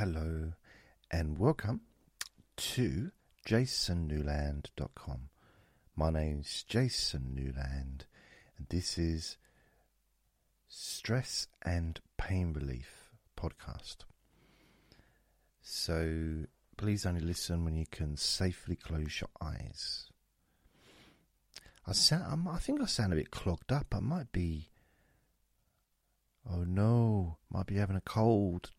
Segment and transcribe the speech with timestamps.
[0.00, 0.54] hello,
[1.10, 1.82] and welcome
[2.56, 3.10] to
[3.46, 5.28] jasonnewland.com.
[5.94, 8.06] My name's Jason Newland,
[8.56, 9.36] and this is
[10.68, 13.96] Stress and Pain Relief podcast.
[15.60, 16.46] So
[16.78, 20.06] please only listen when you can safely close your eyes.
[21.86, 23.94] I sound, I think I sound a bit clogged up.
[23.94, 24.70] I might be.
[26.50, 28.70] Oh no, might be having a cold.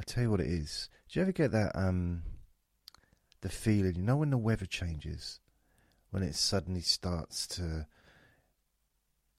[0.00, 0.88] I tell you what it is.
[1.10, 2.22] Do you ever get that um
[3.42, 5.40] the feeling, you know when the weather changes?
[6.10, 7.86] When it suddenly starts to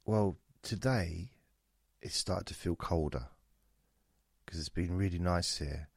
[0.05, 1.31] well, today
[1.99, 3.29] it started to feel colder
[4.45, 5.89] because it's been really nice here.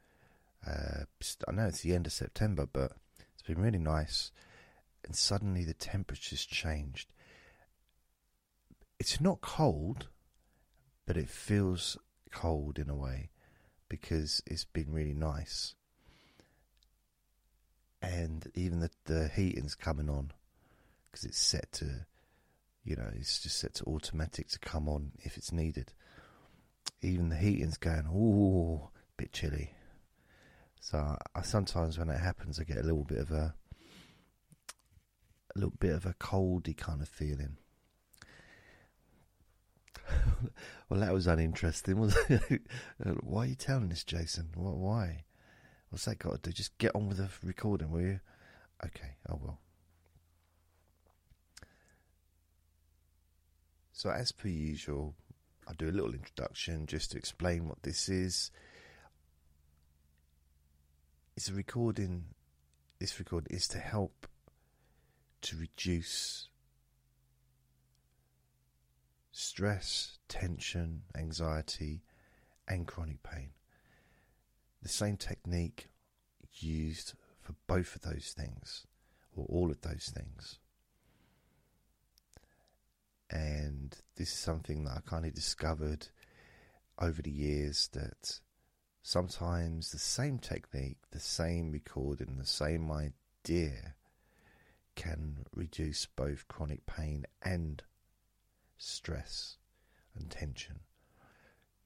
[0.67, 1.05] Uh,
[1.47, 2.93] I know it's the end of September, but
[3.35, 4.33] it's been really nice,
[5.05, 7.13] and suddenly the temperature's changed.
[8.99, 10.09] It's not cold,
[11.05, 11.99] but it feels
[12.31, 13.29] cold in a way
[14.01, 15.77] because it's been really nice.
[18.03, 20.33] And even the, the heating's coming on
[21.07, 22.07] because it's set to,
[22.85, 25.93] you know, it's just set to automatic to come on if it's needed.
[27.03, 29.71] Even the heating's going, ooh, bit chilly.
[30.81, 33.55] So I, I sometimes when it happens, I get a little bit of a,
[35.55, 37.59] a little bit of a coldy kind of feeling.
[40.89, 42.63] Well, that was uninteresting, was it?
[43.05, 44.49] Uh, why are you telling this, Jason?
[44.55, 45.25] Why?
[45.91, 46.53] What's that got to do?
[46.53, 48.21] Just get on with the recording, will you?
[48.85, 49.59] Okay, I will.
[53.93, 55.15] So, as per usual,
[55.67, 58.51] I'll do a little introduction just to explain what this is.
[61.37, 62.25] It's a recording,
[62.99, 64.27] this recording is to help
[65.43, 66.49] to reduce
[69.35, 72.01] stress, tension, anxiety,
[72.69, 73.51] and chronic pain.
[74.81, 75.89] The same technique
[76.53, 78.87] used for both of those things,
[79.35, 80.61] or all of those things.
[83.29, 86.07] And this is something that I kind of discovered
[87.01, 88.39] over the years that
[89.03, 93.97] sometimes the same technique, the same recording, the same idea
[94.95, 97.83] can reduce both chronic pain and
[98.77, 99.57] stress
[100.15, 100.81] and tension.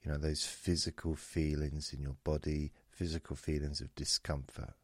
[0.02, 4.74] You know, those physical feelings in your body, physical feelings of discomfort,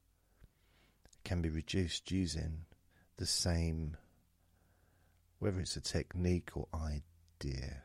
[1.24, 2.66] can be reduced using
[3.16, 3.96] the same,
[5.38, 7.82] whether it's a technique or idea.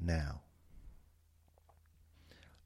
[0.00, 0.40] Now,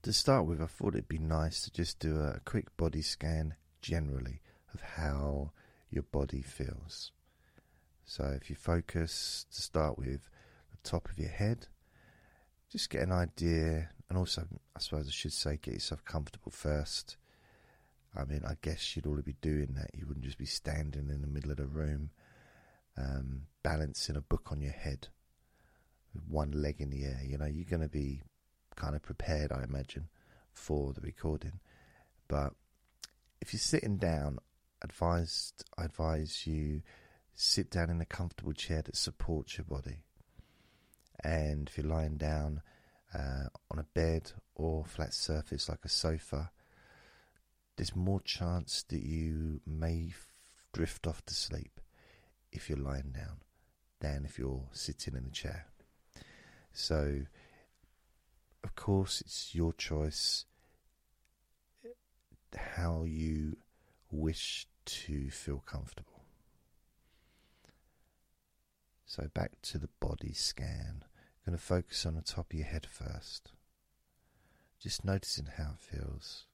[0.02, 3.56] to start with, I thought it'd be nice to just do a quick body scan
[3.82, 4.40] generally
[4.72, 5.52] of how
[5.90, 7.12] your body feels.
[8.08, 10.30] So if you focus to start with
[10.70, 11.66] the top of your head,
[12.72, 17.18] just get an idea, and also, I suppose I should say, get yourself comfortable first.
[18.16, 19.90] I mean, I guess you'd already be doing that.
[19.92, 22.08] You wouldn't just be standing in the middle of the room,
[22.96, 25.08] um, balancing a book on your head
[26.14, 27.20] with one leg in the air.
[27.22, 28.22] You know, you're going to be
[28.74, 30.08] kind of prepared, I imagine,
[30.54, 31.60] for the recording.
[32.26, 32.54] But
[33.42, 34.38] if you're sitting down,
[34.80, 36.80] advised, I advise you
[37.40, 40.02] sit down in a comfortable chair that supports your body.
[41.22, 42.62] And if you're lying down
[43.14, 46.50] uh, on a bed or flat surface like a sofa,
[47.76, 50.26] there's more chance that you may f-
[50.72, 51.80] drift off to sleep
[52.50, 53.38] if you're lying down
[54.00, 55.66] than if you're sitting in a chair.
[56.72, 57.20] So,
[58.64, 60.44] of course, it's your choice
[62.56, 63.56] how you
[64.10, 66.17] wish to feel comfortable.
[69.08, 71.02] So back to the body scan.
[71.02, 73.52] I'm going to focus on the top of your head first.
[74.78, 76.44] Just noticing how it feels.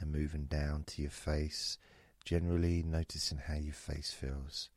[0.00, 1.76] And moving down to your face,
[2.24, 4.70] generally noticing how your face feels.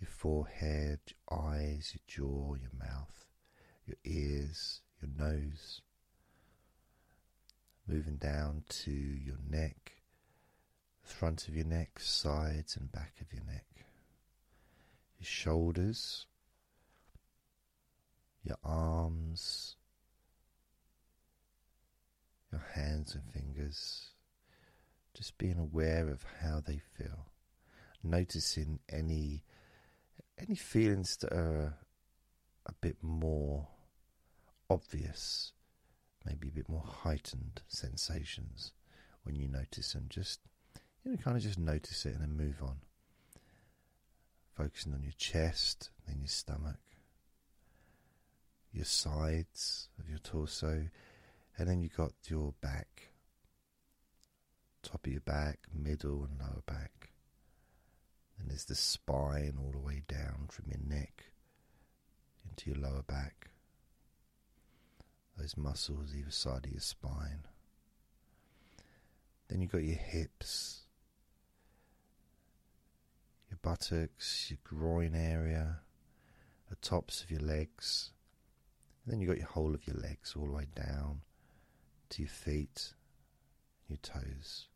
[0.00, 3.28] Your forehead, your eyes, your jaw, your mouth,
[3.86, 5.82] your ears, your nose.
[7.86, 10.02] Moving down to your neck,
[11.04, 13.85] front of your neck, sides and back of your neck
[15.26, 16.26] your shoulders,
[18.44, 19.76] your arms,
[22.52, 24.10] your hands and fingers,
[25.14, 27.26] just being aware of how they feel,
[28.04, 29.42] noticing any
[30.38, 31.74] any feelings that are
[32.66, 33.66] a bit more
[34.68, 35.52] obvious,
[36.24, 38.72] maybe a bit more heightened sensations
[39.24, 40.06] when you notice them.
[40.08, 40.40] Just
[41.04, 42.76] you know, kind of just notice it and then move on
[44.56, 46.80] focusing on your chest, then your stomach,
[48.72, 50.88] your sides of your torso,
[51.58, 53.10] and then you've got your back,
[54.82, 57.10] top of your back, middle, and lower back.
[58.38, 61.24] And there's the spine all the way down from your neck
[62.48, 63.50] into your lower back.
[65.38, 67.44] Those muscles either side of your spine.
[69.48, 70.85] Then you've got your hips,
[73.56, 75.80] your buttocks, your groin area,
[76.68, 78.12] the tops of your legs.
[79.04, 81.20] And then you've got your whole of your legs all the way down
[82.10, 82.94] to your feet,
[83.88, 84.66] your toes.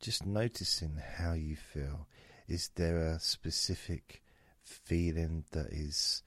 [0.00, 2.06] Just noticing how you feel.
[2.48, 4.22] Is there a specific
[4.62, 6.22] feeling that is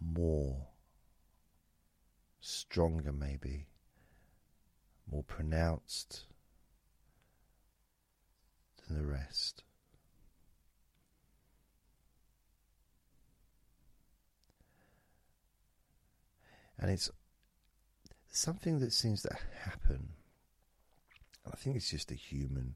[0.00, 0.66] more
[2.40, 3.66] stronger, maybe
[5.10, 6.24] more pronounced
[8.86, 9.62] than the rest?
[16.78, 17.10] And it's
[18.30, 20.10] something that seems to happen.
[21.50, 22.74] I think it's just a human,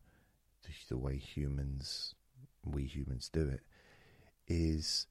[0.88, 2.14] the way humans,
[2.64, 3.60] we humans do it,
[4.48, 5.06] is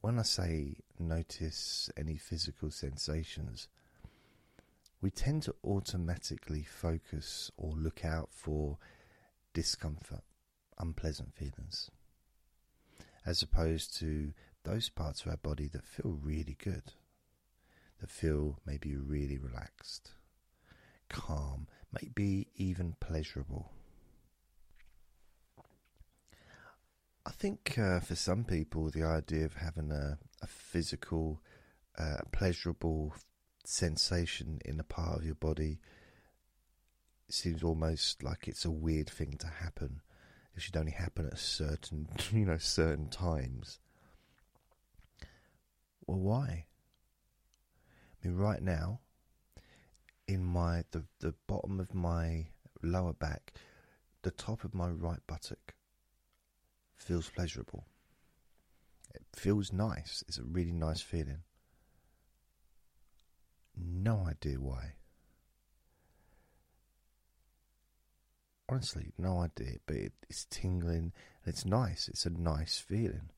[0.00, 3.68] when I say notice any physical sensations,
[5.00, 8.78] we tend to automatically focus or look out for
[9.52, 10.24] discomfort,
[10.78, 11.90] unpleasant feelings,
[13.26, 14.32] as opposed to
[14.64, 16.92] those parts of our body that feel really good
[18.02, 20.10] that feel maybe really relaxed,
[21.08, 23.70] calm, maybe even pleasurable.
[27.24, 31.40] I think uh, for some people, the idea of having a, a physical,
[31.96, 33.14] uh, pleasurable
[33.64, 35.78] sensation in a part of your body
[37.32, 40.00] seems almost like it's a weird thing to happen.
[40.54, 43.78] It should only happen at certain, you know, certain times.
[46.06, 46.66] Well, why?
[48.22, 49.00] I mean, right now,
[50.28, 52.46] in my the the bottom of my
[52.82, 53.54] lower back,
[54.22, 55.74] the top of my right buttock
[56.96, 57.84] feels pleasurable.
[59.14, 60.22] It feels nice.
[60.28, 61.42] It's a really nice feeling.
[63.76, 64.94] No idea why.
[68.72, 71.12] Honestly, no idea, but it, it's tingling
[71.44, 72.08] and it's nice.
[72.08, 73.28] It's a nice feeling.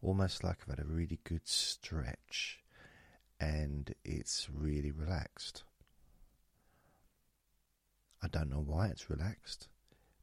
[0.00, 2.60] Almost like I've had a really good stretch
[3.38, 5.62] and it's really relaxed.
[8.22, 9.68] I don't know why it's relaxed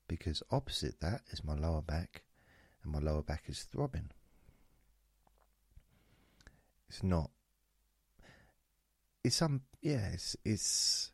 [0.08, 2.24] because opposite that is my lower back,
[2.84, 4.10] and my lower back is throbbing.
[6.90, 7.30] It's not.
[9.24, 10.10] It's um yeah.
[10.12, 11.12] It's it's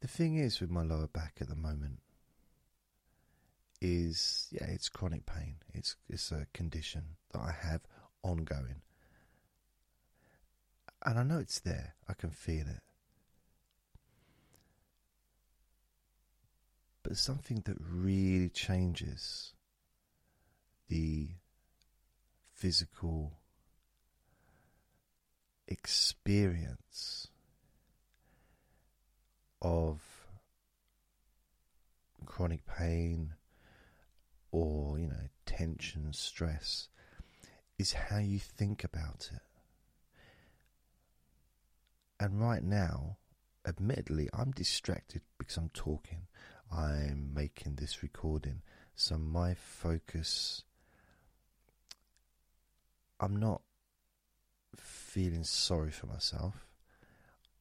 [0.00, 2.00] the thing is with my lower back at the moment
[3.80, 5.56] is yeah it's chronic pain.
[5.72, 7.82] It's it's a condition that I have
[8.22, 8.82] ongoing.
[11.04, 12.82] And I know it's there, I can feel it.
[17.02, 19.54] But something that really changes
[20.88, 21.28] the
[22.52, 23.32] physical
[25.66, 27.28] experience
[29.62, 30.00] of
[32.26, 33.34] chronic pain
[34.52, 36.88] or, you know, tension, stress
[37.78, 39.42] is how you think about it.
[42.18, 43.16] And right now,
[43.66, 46.26] admittedly, I'm distracted because I'm talking.
[46.70, 48.62] I'm making this recording.
[48.94, 50.64] So my focus,
[53.18, 53.62] I'm not
[54.76, 56.66] feeling sorry for myself.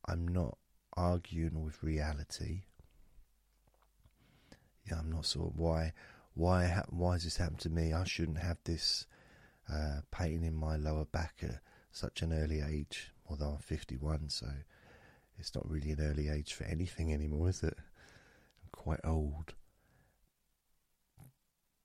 [0.06, 0.58] I'm not
[0.96, 2.64] arguing with reality.
[4.90, 5.58] Yeah, I'm not sure of
[6.40, 7.94] why, why, why has this happened to me?
[7.94, 9.06] I shouldn't have this
[9.72, 11.60] uh, pain in my lower back at
[11.92, 14.48] such an early age although I'm 51, so
[15.38, 17.76] it's not really an early age for anything anymore, is it?
[17.78, 19.54] I'm quite old.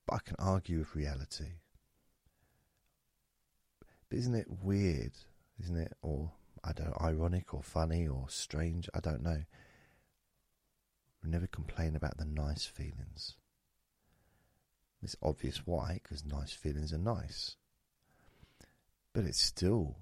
[0.06, 1.52] But I can argue with reality.
[4.08, 5.12] But isn't it weird,
[5.62, 5.92] isn't it?
[6.02, 6.32] Or,
[6.62, 8.88] I don't know, ironic or funny or strange?
[8.94, 9.44] I don't know.
[11.22, 13.36] We never complain about the nice feelings.
[15.04, 17.56] It's obvious why, because nice feelings are nice.
[19.12, 19.96] But it's still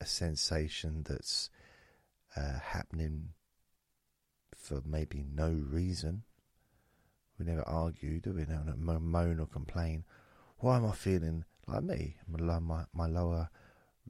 [0.00, 1.48] a sensation that's
[2.36, 3.28] uh, happening
[4.54, 6.24] for maybe no reason.
[7.38, 8.44] We never argue, do we?
[8.44, 10.04] We never moan or complain.
[10.58, 12.16] Why am I feeling like me?
[12.26, 13.48] My, my, my lower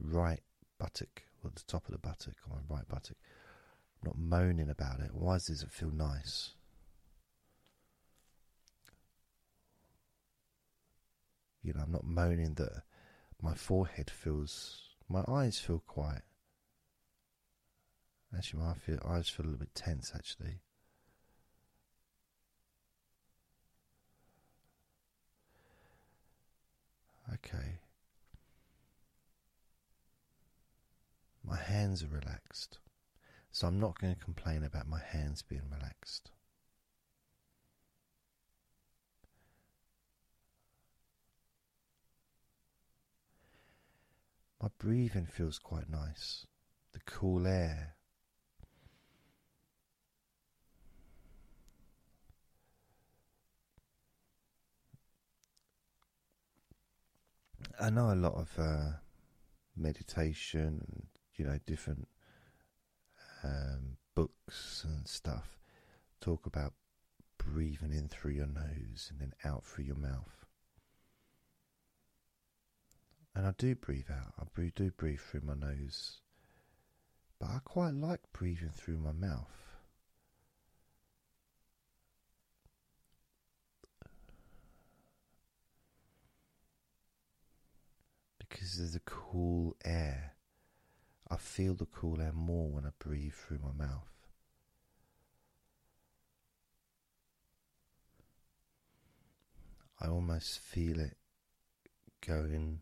[0.00, 0.40] right
[0.78, 3.18] buttock, or the top of the buttock, or my right buttock.
[4.02, 5.10] I'm not moaning about it.
[5.12, 6.55] Why does it feel nice?
[11.66, 12.85] You know, I'm not moaning that
[13.42, 16.23] my forehead feels, my eyes feel quite.
[18.37, 20.12] Actually, my eyes feel a little bit tense.
[20.14, 20.61] Actually,
[27.35, 27.80] okay.
[31.42, 32.78] My hands are relaxed,
[33.50, 36.30] so I'm not going to complain about my hands being relaxed.
[44.66, 46.44] My breathing feels quite nice.
[46.92, 47.94] The cool air.
[57.78, 58.94] I know a lot of uh,
[59.76, 61.06] meditation and
[61.37, 62.08] you know different
[63.44, 65.61] um, books and stuff
[66.20, 66.73] talk about
[67.38, 70.45] breathing in through your nose and then out through your mouth.
[73.36, 76.20] And I do breathe out, I do breathe through my nose,
[77.38, 79.50] but I quite like breathing through my mouth.
[88.38, 90.32] Because there's a cool air.
[91.30, 94.08] I feel the cool air more when I breathe through my mouth.
[100.00, 101.18] I almost feel it
[102.26, 102.80] going,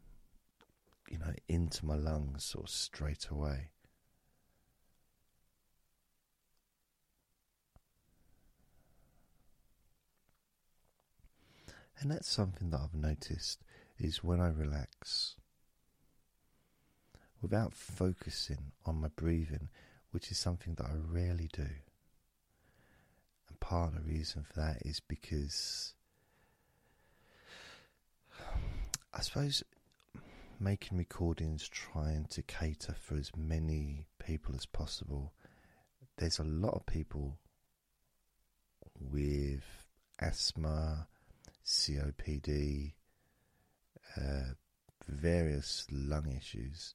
[1.15, 3.69] you know, into my lungs sort of straight away.
[12.01, 13.63] And that's something that I've noticed
[13.97, 15.37] is when I relax,
[17.41, 19.69] without focusing on my breathing,
[20.11, 21.69] which is something that I rarely do.
[23.49, 25.95] And part of the reason for that is because
[29.15, 29.63] I suppose
[30.61, 35.33] making recordings trying to cater for as many people as possible.
[36.17, 37.39] There's a lot of people
[38.99, 39.65] with
[40.21, 41.09] asthma,
[41.65, 42.93] COPD,
[44.17, 44.55] uh,
[45.09, 46.95] various lung issues,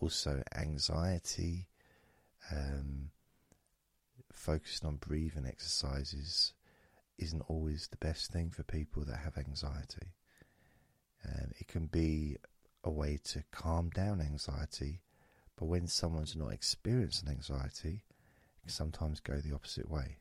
[0.00, 1.66] also anxiety,
[2.50, 3.10] um,
[4.32, 6.52] focusing on breathing exercises
[7.18, 10.12] isn't always the best thing for people that have anxiety.
[11.24, 12.36] Um, it can be
[12.84, 15.00] a way to calm down anxiety,
[15.56, 18.02] but when someone's not experiencing anxiety,
[18.56, 20.18] it can sometimes go the opposite way,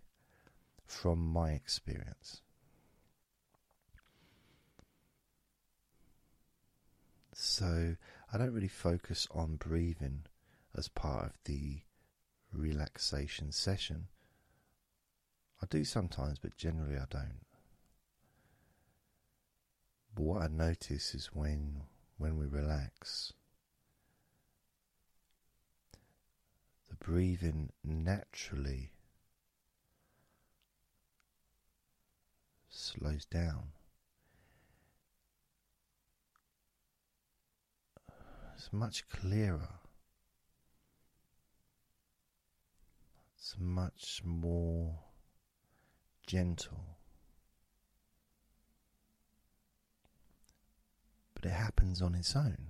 [0.86, 2.42] from my experience.
[7.34, 7.96] So
[8.32, 10.26] I don't really focus on breathing
[10.78, 11.82] as part of the
[12.54, 14.08] relaxation session.
[15.62, 17.46] I do sometimes, but generally I don't.
[20.14, 21.84] But what I notice is when
[22.22, 23.34] when we relax,
[26.88, 28.92] the breathing naturally
[32.70, 33.70] slows down.
[38.56, 39.80] It's much clearer.
[43.36, 45.00] It's much more
[46.28, 47.01] gentle.
[51.42, 52.68] But it happens on its own.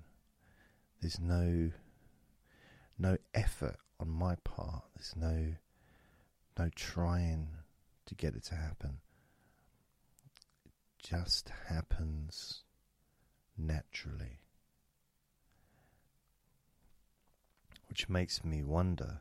[1.01, 1.71] There's no
[2.97, 4.83] no effort on my part.
[4.95, 5.55] There's no
[6.57, 7.49] no trying
[8.05, 8.99] to get it to happen.
[10.65, 10.71] It
[11.03, 12.63] just happens
[13.57, 14.41] naturally.
[17.91, 19.19] which makes me wonder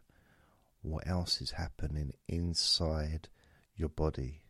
[0.81, 3.29] what else is happening inside
[3.75, 4.43] your body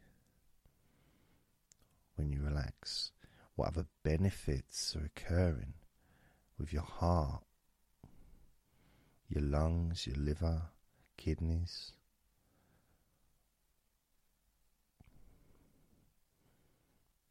[2.16, 3.12] when you relax.
[3.60, 5.74] What other benefits are occurring
[6.56, 7.42] with your heart,
[9.28, 10.62] your lungs, your liver,
[11.18, 11.92] kidneys?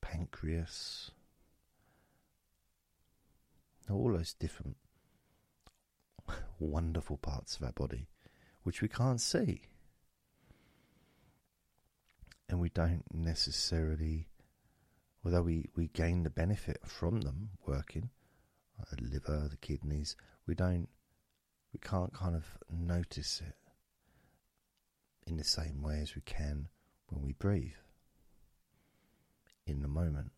[0.01, 1.09] Pancreas,
[3.89, 4.77] all those different
[6.59, 8.05] wonderful parts of our body
[8.61, 9.63] which we can't see.
[12.47, 14.28] And we don't necessarily,
[15.29, 18.09] although we, we gain the benefit from them working,
[18.81, 20.15] uh, the liver, the kidneys,
[20.47, 20.89] we don't,
[21.71, 23.55] we can't kind of notice it
[25.27, 26.67] in the same way as we can
[27.09, 27.75] when we breathe
[29.67, 30.31] in the moment.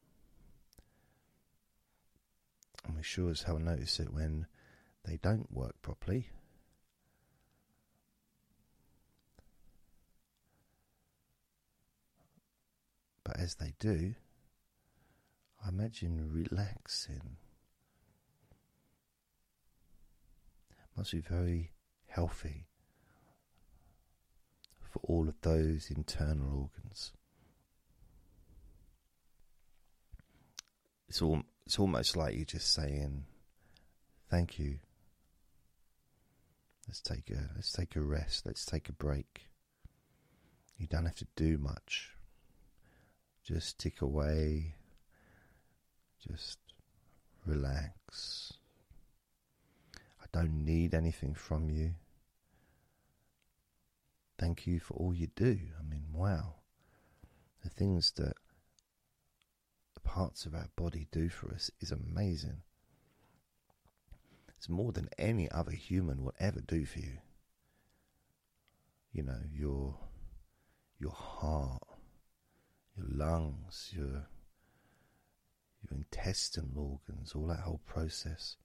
[2.85, 4.45] And we sure as hell notice it when
[5.05, 6.27] they don't work properly.
[13.23, 14.15] But as they do,
[15.63, 17.37] I imagine relaxing
[21.01, 21.71] must be very
[22.07, 22.67] healthy
[24.79, 27.11] for all of those internal organs.
[31.07, 33.25] It's all it's almost like you're just saying
[34.29, 34.79] thank you.
[36.87, 39.47] Let's take a let's take a rest, let's take a break.
[40.77, 42.11] You don't have to do much.
[43.43, 44.75] Just tick away.
[46.27, 46.59] Just
[47.45, 48.53] relax.
[50.21, 51.95] I don't need anything from you.
[54.37, 55.59] Thank you for all you do.
[55.79, 56.55] I mean, wow.
[57.63, 58.33] The things that
[59.93, 62.61] the parts of our body do for us is amazing.
[64.57, 67.17] It's more than any other human will ever do for you.
[69.11, 69.95] You know, your
[70.99, 71.81] your heart,
[72.95, 74.27] your lungs, your
[75.91, 78.55] intestinal organs, all that whole process.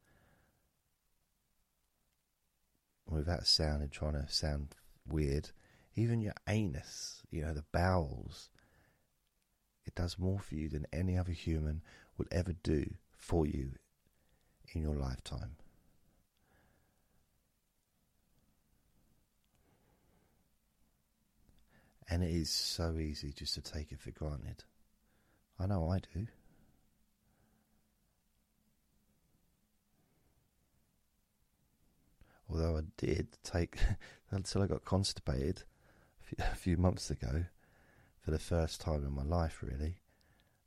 [3.09, 4.75] Without sounding trying to sound
[5.07, 5.51] weird,
[5.95, 8.51] even your anus, you know, the bowels,
[9.85, 11.83] it does more for you than any other human
[12.19, 13.73] would ever do for you
[14.75, 15.57] in your lifetime.
[22.09, 24.65] And it is so easy just to take it for granted.
[25.59, 26.27] I know I do.
[32.49, 33.79] Although I did take
[34.31, 35.63] until I got constipated
[36.39, 37.45] a few months ago
[38.21, 39.99] for the first time in my life, really.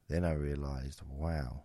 [0.07, 1.63] Then I realised, wow,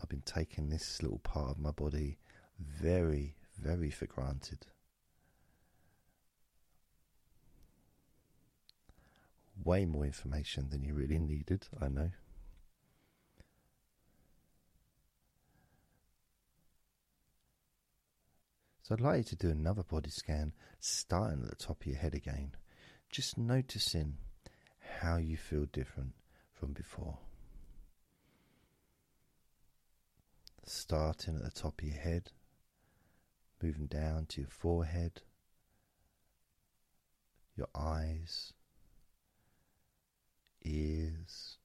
[0.00, 2.18] I've been taking this little part of my body
[2.58, 4.66] very, very for granted.
[9.62, 12.10] Way more information than you really needed, I know.
[18.82, 21.96] So I'd like you to do another body scan, starting at the top of your
[21.96, 22.50] head again,
[23.10, 24.16] just noticing
[25.00, 26.14] how you feel different
[26.52, 27.18] from before.
[30.64, 32.32] Starting at the top of your head,
[33.62, 35.22] moving down to your forehead,
[37.56, 38.52] your eyes,
[40.64, 41.58] ears,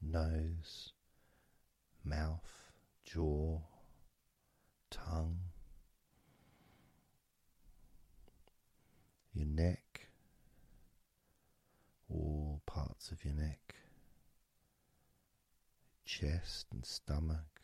[0.00, 0.92] nose,
[2.04, 2.72] mouth,
[3.04, 3.58] jaw,
[4.88, 5.49] tongue
[9.34, 10.08] your neck,
[12.08, 13.74] all parts of your neck,
[16.04, 17.60] chest and stomach,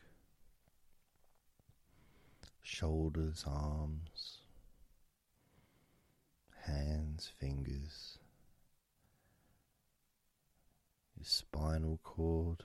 [2.63, 4.39] shoulders, arms,
[6.65, 8.19] hands, fingers,
[11.17, 12.63] your spinal cord,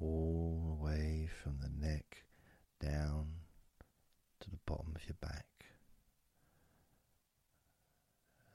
[0.00, 2.24] all the way from the neck
[2.80, 3.26] down
[4.40, 5.55] to the bottom of your back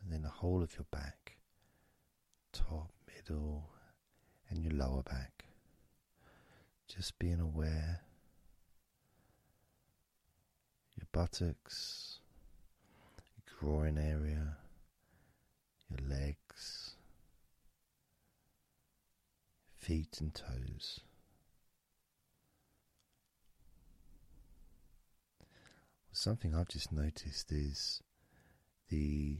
[0.02, 1.38] and then the whole of your back,
[2.52, 3.70] top, middle,
[4.50, 5.46] and your lower back.
[6.88, 8.02] Just being aware
[10.98, 12.20] your buttocks,
[13.36, 14.58] your groin area,
[15.90, 16.96] your legs,
[19.78, 21.00] feet and toes.
[26.12, 28.04] Something I've just noticed is
[28.90, 29.40] the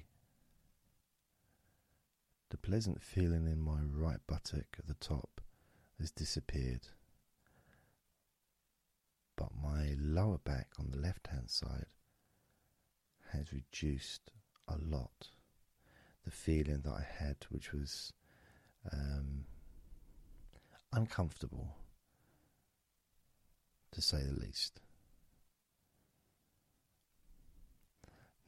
[2.52, 5.40] the pleasant feeling in my right buttock at the top
[5.98, 6.88] has disappeared,
[9.38, 11.86] but my lower back on the left hand side
[13.32, 14.32] has reduced
[14.68, 15.30] a lot.
[16.26, 18.12] The feeling that I had, which was
[18.92, 19.46] um,
[20.92, 21.70] uncomfortable
[23.94, 24.82] to say the least.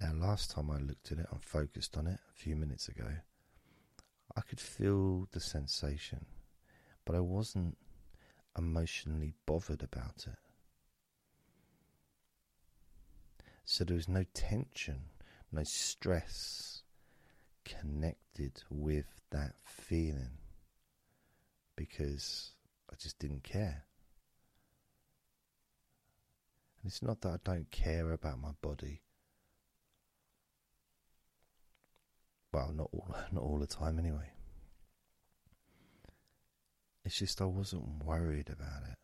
[0.02, 3.08] Now, last time I looked at it and focused on it a few minutes ago,
[4.36, 6.26] I could feel the sensation,
[7.06, 7.78] but I wasn't
[8.58, 10.40] emotionally bothered about it.
[13.66, 15.02] So there was no tension,
[15.52, 16.84] no stress
[17.64, 20.38] connected with that feeling
[21.76, 22.52] because
[22.92, 23.86] I just didn't care.
[26.82, 29.02] And it's not that I don't care about my body.
[32.54, 34.30] Well, not all, not all the time anyway.
[37.04, 38.98] It's just I wasn't worried about it.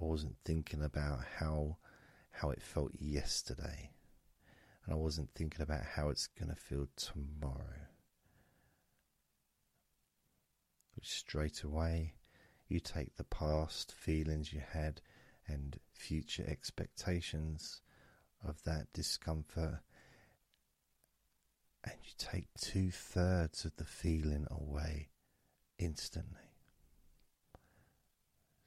[0.00, 1.78] I wasn't thinking about how
[2.30, 3.90] how it felt yesterday,
[4.84, 7.88] and I wasn't thinking about how it's going to feel tomorrow.
[10.94, 12.14] Which straight away,
[12.68, 15.00] you take the past feelings you had
[15.46, 17.80] and future expectations
[18.46, 19.80] of that discomfort,
[21.86, 25.08] and you take two thirds of the feeling away
[25.78, 26.50] instantly.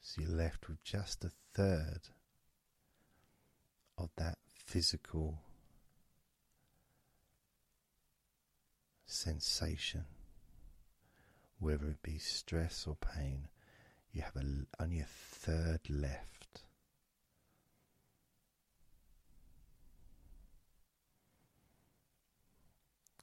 [0.01, 2.10] So you're left with just a third
[3.97, 5.39] of that physical
[9.05, 10.05] sensation,
[11.60, 13.49] whether it be stress or pain,
[14.12, 16.38] you have a, only a third left.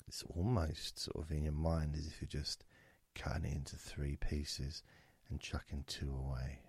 [0.09, 2.65] It's almost sort of in your mind as if you're just
[3.15, 4.83] cutting it into three pieces
[5.29, 6.61] and chucking two away.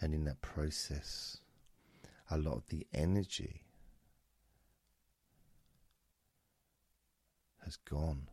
[0.00, 1.38] And in that process,
[2.30, 3.64] a lot of the energy
[7.64, 8.28] has gone.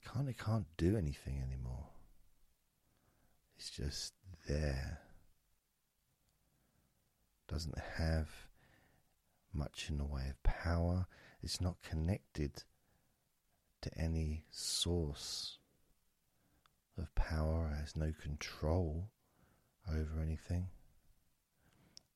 [0.00, 1.86] It kind of can't do anything anymore.
[3.56, 4.14] It's just
[4.48, 5.00] there.
[7.48, 8.28] Doesn't have
[9.52, 11.06] much in the way of power.
[11.42, 12.62] It's not connected
[13.80, 15.58] to any source
[16.96, 19.10] of power, has no control
[19.88, 20.68] over anything.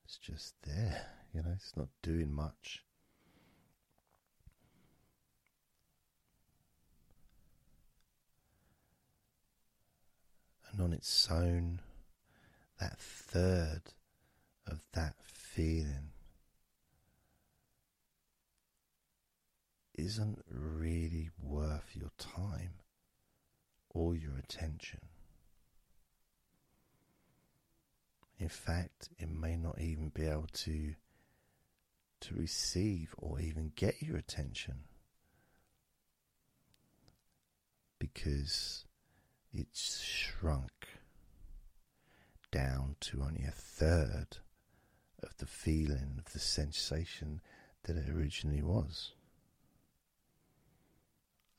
[0.05, 2.85] It's just there, you know, it's not doing much.
[10.73, 11.81] And on its own,
[12.81, 13.83] that third
[14.67, 16.11] of that feeling
[19.95, 22.73] isn't really worth your time
[23.91, 25.01] or your attention.
[28.39, 30.95] In fact, it may not even be able to
[32.23, 34.85] to receive or even get your attention
[37.99, 38.85] because
[39.53, 40.89] it's shrunk
[42.51, 44.39] down to only a third
[45.23, 47.41] of the feeling, of the sensation
[47.85, 49.13] that it originally was.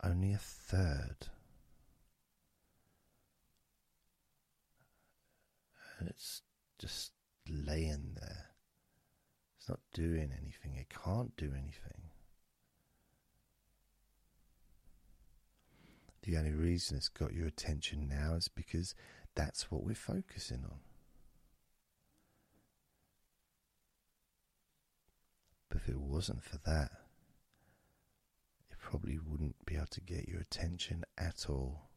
[0.04, 1.28] Only a third.
[6.00, 6.42] And it's
[6.80, 7.12] just
[7.50, 8.48] laying there.
[9.58, 10.76] It's not doing anything.
[10.76, 12.10] It can't do anything.
[16.24, 18.96] The only reason it's got your attention now is because
[19.36, 20.80] that's what we're focusing on.
[25.68, 26.92] But if it wasn't for that,
[28.72, 31.90] it probably wouldn't be able to get your attention at all.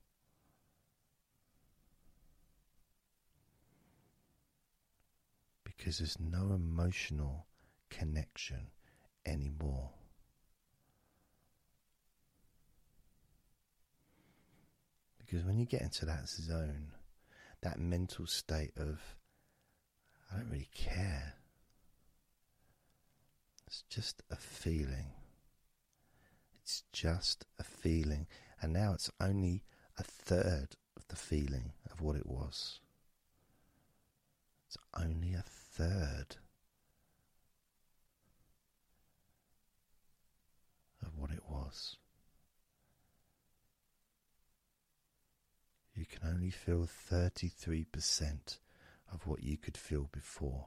[5.63, 7.47] Because there's no emotional
[7.91, 8.69] connection
[9.25, 9.91] anymore.
[15.27, 16.93] Because when you get into that zone,
[17.63, 19.01] that mental state of,
[20.33, 21.35] I don't really care,
[23.67, 25.07] it's just a feeling.
[26.63, 28.29] It's just a feeling.
[28.63, 29.65] And now it's only
[29.99, 32.81] a third of the feeling of what it was.
[34.69, 36.37] It's only a third
[41.05, 41.97] of what it was.
[46.09, 48.59] You can only feel 33%
[49.13, 50.67] of what you could feel before.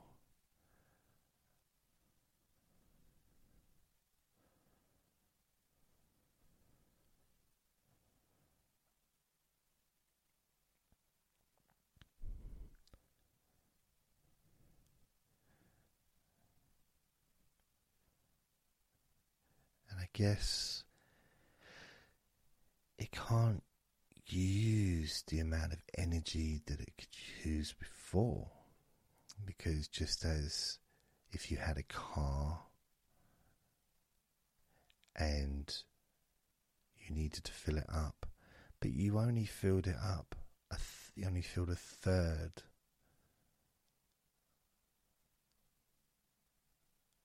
[19.89, 20.83] And I guess
[22.97, 23.63] it can't
[24.31, 28.47] use the amount of energy that it could use before.
[29.45, 30.79] Because just as
[31.31, 32.59] if you had a car
[35.15, 35.73] and
[36.97, 38.25] you needed to fill it up,
[38.79, 40.35] but you only filled it up,
[40.69, 40.81] th-
[41.15, 42.63] you only filled a third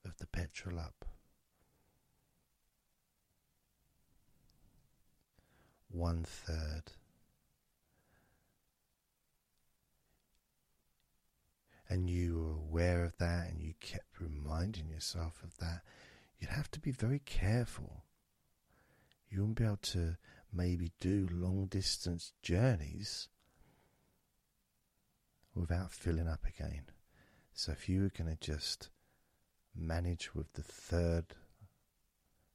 [0.04, 1.04] of the petrol up.
[5.94, 6.92] One third.
[11.88, 15.82] And you were aware of that and you kept reminding yourself of that,
[16.38, 18.04] you'd have to be very careful.
[19.28, 20.16] You wouldn't be able to
[20.52, 23.28] maybe do long distance journeys
[25.54, 26.86] without filling up again.
[27.52, 28.88] So if you were going to just
[29.76, 31.26] manage with the third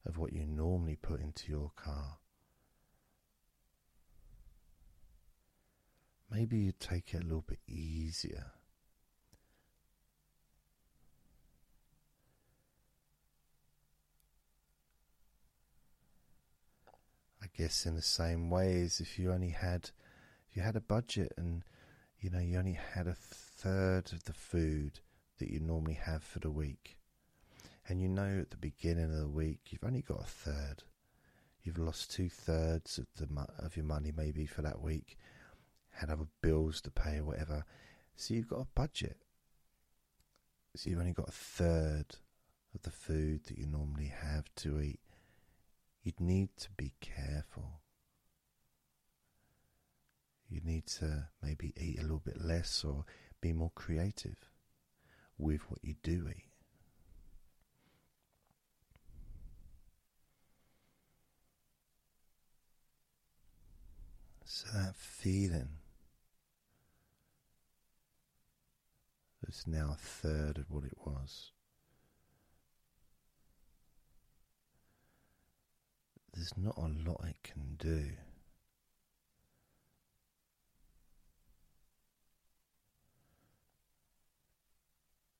[0.06, 2.19] of what you normally put into your car.
[6.30, 8.52] Maybe you take it a little bit easier.
[17.42, 19.90] I guess in the same way as if you only had
[20.48, 21.64] if you had a budget and
[22.20, 25.00] you know you only had a third of the food
[25.38, 26.96] that you normally have for the week.
[27.88, 30.84] And you know at the beginning of the week you've only got a third.
[31.64, 35.16] You've lost two thirds of the of your money maybe for that week
[35.90, 37.64] had other bills to pay or whatever.
[38.16, 39.16] So you've got a budget.
[40.76, 42.16] So you've only got a third
[42.74, 45.00] of the food that you normally have to eat.
[46.02, 47.80] You'd need to be careful.
[50.48, 53.04] You need to maybe eat a little bit less or
[53.40, 54.50] be more creative
[55.38, 56.44] with what you do eat.
[64.44, 65.79] So that feeling
[69.50, 71.50] is now a third of what it was.
[76.32, 78.10] There's not a lot it can do.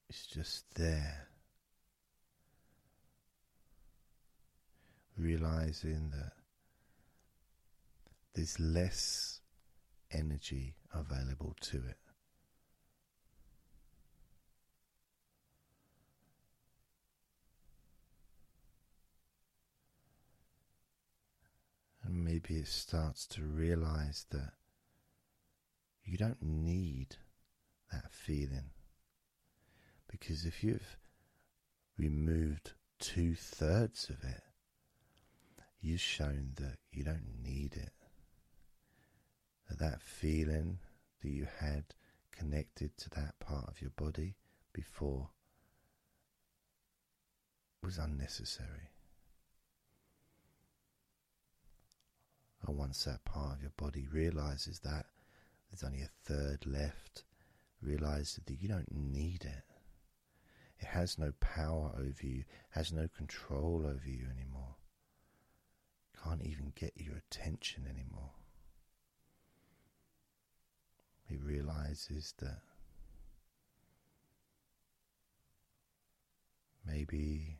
[0.08, 1.28] It's just there.
[5.16, 6.32] Realizing that
[8.34, 9.40] there's less
[10.10, 12.09] energy available to it.
[22.10, 24.54] And maybe it starts to realize that
[26.02, 27.14] you don't need
[27.92, 28.70] that feeling.
[30.10, 30.98] Because if you've
[31.96, 34.42] removed two thirds of it,
[35.80, 37.92] you've shown that you don't need it.
[39.68, 40.80] That that feeling
[41.22, 41.84] that you had
[42.32, 44.34] connected to that part of your body
[44.72, 45.28] before
[47.84, 48.90] was unnecessary.
[52.66, 55.06] And once that part of your body realizes that
[55.70, 57.24] there's only a third left,
[57.80, 59.64] realizes that you don't need it.
[60.78, 64.76] It has no power over you, has no control over you anymore.
[66.22, 68.30] Can't even get your attention anymore.
[71.28, 72.60] He realizes that
[76.84, 77.58] maybe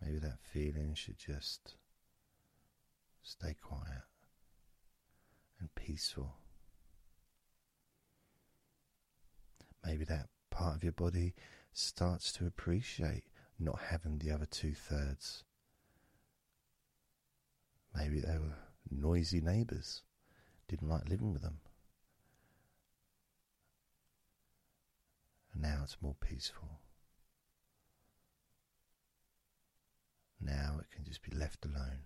[0.00, 1.74] maybe that feeling should just
[3.24, 4.04] stay quiet
[5.58, 6.36] and peaceful.
[9.84, 11.34] Maybe that part of your body
[11.72, 13.24] starts to appreciate
[13.58, 15.44] not having the other two thirds.
[17.96, 18.56] Maybe they were
[18.90, 20.02] noisy neighbours,
[20.68, 21.58] didn't like living with them.
[25.52, 26.80] And now it's more peaceful.
[30.40, 32.00] Now it can just be left alone.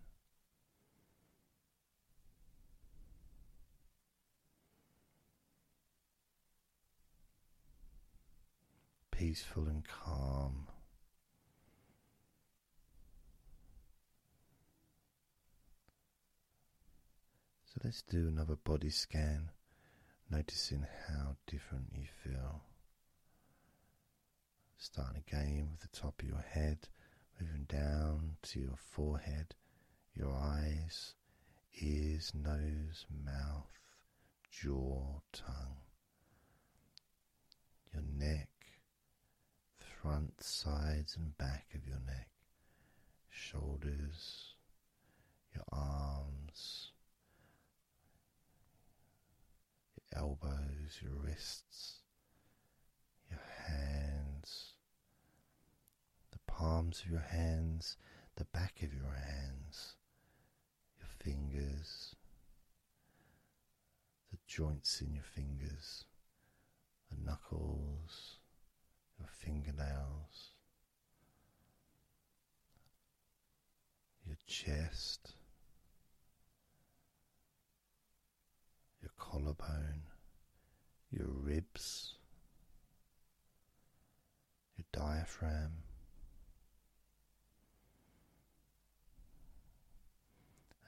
[9.18, 10.68] Peaceful and calm.
[17.66, 19.50] So let's do another body scan,
[20.30, 22.62] noticing how different you feel.
[24.76, 26.78] Starting again with the top of your head,
[27.40, 29.56] moving down to your forehead,
[30.14, 31.14] your eyes,
[31.80, 33.80] ears, nose, mouth,
[34.52, 35.78] jaw, tongue,
[37.92, 38.48] your neck,
[40.02, 42.28] front, sides, and back of your neck,
[43.28, 44.54] shoulders,
[45.54, 46.92] your arms,
[49.96, 51.96] your elbows, your wrists,
[53.28, 54.74] your hands,
[56.30, 57.96] the palms of your hands,
[58.36, 59.96] the back of your hands,
[61.00, 62.14] your fingers,
[64.30, 66.04] the joints in your fingers,
[67.10, 68.37] the knuckles
[69.18, 70.52] your fingernails,
[74.26, 75.32] your chest,
[79.02, 80.02] your collarbone,
[81.10, 82.14] your ribs,
[84.76, 85.82] your diaphragm.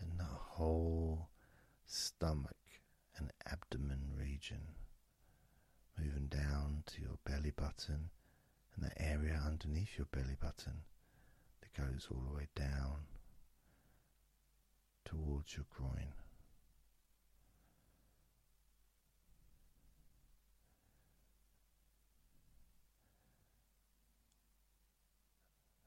[0.00, 1.28] And the whole
[1.86, 2.56] stomach
[3.16, 4.60] and abdomen region
[5.98, 8.10] moving down to your belly button
[8.74, 10.82] and that area underneath your belly button
[11.60, 13.04] that goes all the way down
[15.04, 16.12] towards your groin.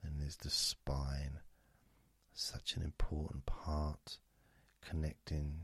[0.03, 1.39] And there's the spine,
[2.33, 4.17] such an important part
[4.81, 5.61] connecting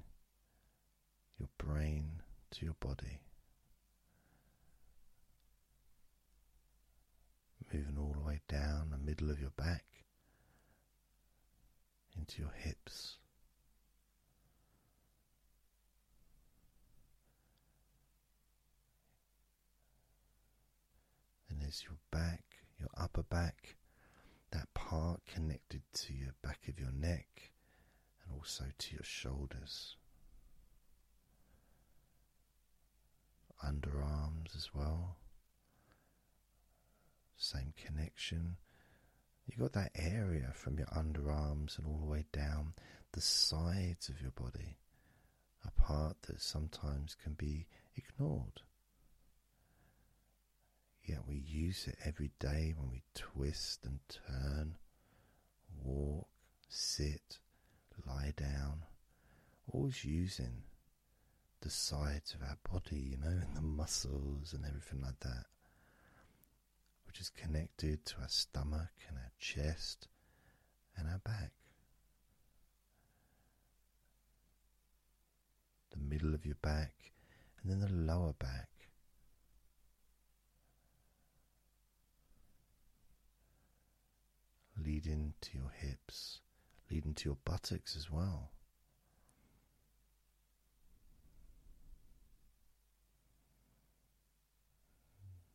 [1.38, 3.19] your brain to your body.
[7.71, 9.86] Moving all the way down the middle of your back
[12.17, 13.17] into your hips.
[21.49, 22.43] And as your back,
[22.79, 23.75] your upper back,
[24.51, 27.51] that part connected to your back of your neck
[28.23, 29.95] and also to your shoulders.
[33.63, 35.17] Underarms as well.
[37.39, 38.58] Same connection.
[39.47, 42.73] You've got that area from your underarms and all the way down
[43.13, 44.78] the sides of your body,
[45.65, 48.62] a part that sometimes can be ignored.
[51.04, 54.75] Yet we use it every day when we twist and turn,
[55.82, 56.28] walk,
[56.67, 57.39] sit,
[58.06, 58.84] lie down,
[59.71, 60.63] always using
[61.62, 65.45] the sides of our body, you know, and the muscles and everything like that,
[67.10, 70.08] which is connected to our stomach and our chest
[70.95, 71.52] and our back.
[75.89, 76.93] The middle of your back
[77.63, 78.69] and then the lower back.
[84.86, 86.41] Leading to your hips,
[86.91, 88.52] leading to your buttocks as well.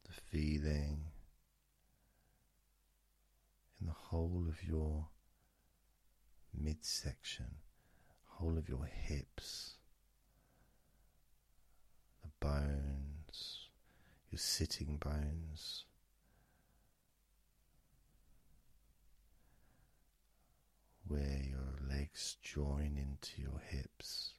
[0.05, 1.13] The feeling
[3.85, 5.09] in the whole of your
[6.59, 7.57] midsection,
[8.27, 9.75] whole of your hips,
[12.23, 13.69] the bones,
[14.31, 15.85] your sitting bones.
[21.07, 24.33] Where your legs join into your hips,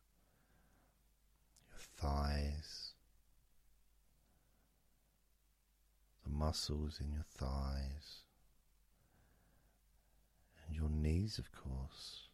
[1.69, 2.93] your thighs,
[6.23, 8.24] the muscles in your thighs,
[10.67, 12.27] and your knees, of course.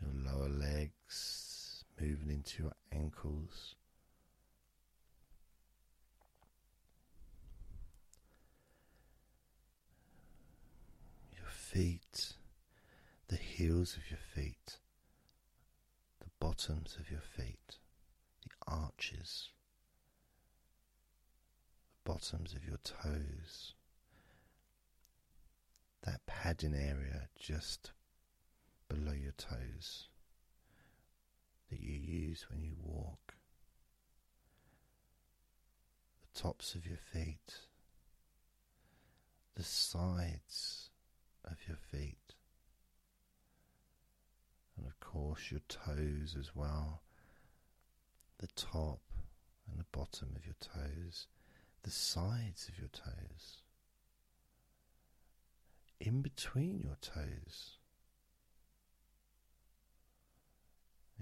[0.00, 3.74] Your lower legs moving into your ankles.
[11.32, 12.34] Your feet,
[13.28, 14.78] the heels of your feet,
[16.20, 17.78] the bottoms of your feet,
[18.66, 19.50] arches,
[22.04, 23.74] the bottoms of your toes,
[26.02, 27.92] that padding area just
[28.88, 30.08] below your toes
[31.70, 33.34] that you use when you walk,
[36.20, 37.60] the tops of your feet,
[39.54, 40.90] the sides
[41.44, 42.34] of your feet,
[44.76, 47.03] and of course your toes as well,
[48.38, 49.00] the top
[49.68, 51.26] and the bottom of your toes,
[51.82, 53.62] the sides of your toes,
[56.00, 57.78] in between your toes.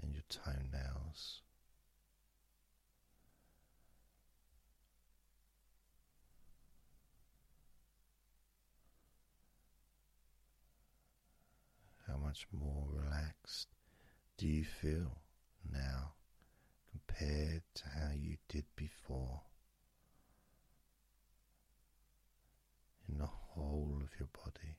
[0.01, 1.43] And your toenails,
[12.07, 13.69] How much more relaxed
[14.37, 15.21] do you feel
[15.71, 16.12] now
[17.13, 19.41] compared to how you did before?
[23.09, 24.77] In the whole of your body.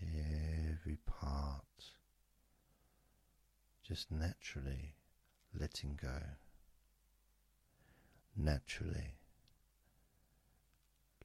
[0.00, 1.62] Every part
[3.86, 4.94] just naturally
[5.58, 6.18] letting go,
[8.36, 9.14] naturally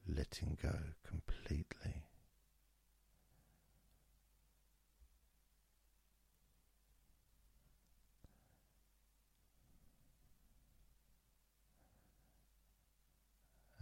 [0.08, 0.76] letting go
[1.08, 2.04] completely.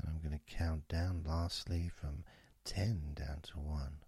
[0.01, 2.23] And I'm going to count down lastly from
[2.63, 3.99] 10 down to 1.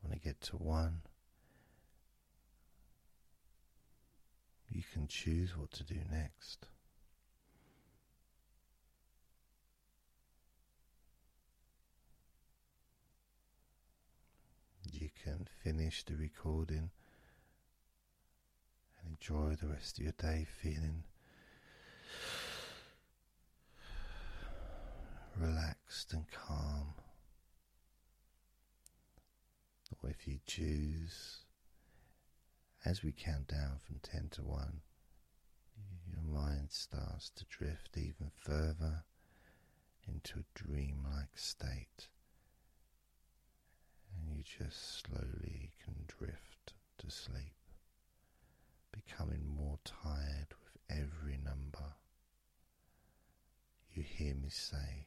[0.00, 1.02] When I get to 1,
[4.68, 6.66] you can choose what to do next.
[14.92, 16.90] you can finish the recording
[19.00, 21.04] and enjoy the rest of your day feeling
[25.38, 26.94] relaxed and calm.
[30.02, 31.44] Or if you choose,
[32.84, 34.80] as we count down from 10 to 1,
[36.10, 39.04] your mind starts to drift even further
[40.08, 42.08] into a dreamlike state,
[44.14, 47.54] and you just slowly can drift to sleep,
[48.90, 51.94] becoming more tired with every number
[53.94, 55.06] you hear me say.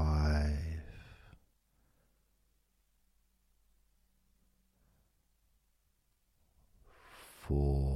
[0.00, 0.80] five,
[7.46, 7.89] four,